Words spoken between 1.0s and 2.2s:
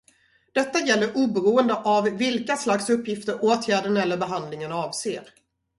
oberoende av